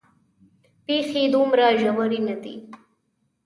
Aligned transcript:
پېښې 0.85 1.23
دومره 1.35 1.65
ژورې 1.81 2.19
نه 2.27 2.35
دي. 2.43 2.55